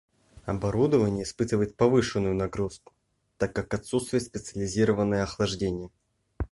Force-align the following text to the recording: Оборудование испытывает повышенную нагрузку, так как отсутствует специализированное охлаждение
Оборудование 0.45 1.21
испытывает 1.25 1.77
повышенную 1.77 2.33
нагрузку, 2.33 2.91
так 3.37 3.53
как 3.53 3.71
отсутствует 3.75 4.23
специализированное 4.23 5.21
охлаждение 5.21 5.91